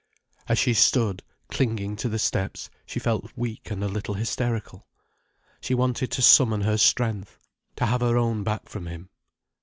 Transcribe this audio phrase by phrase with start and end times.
[0.49, 4.87] As she stood clinging to the steps she felt weak and a little hysterical.
[5.61, 7.37] She wanted to summon her strength,
[7.75, 9.11] to have her own back from him.